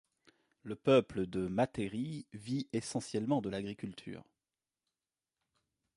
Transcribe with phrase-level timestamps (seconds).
[0.63, 4.23] Le peuple de Matéri vit essentiellement de l'agriculture.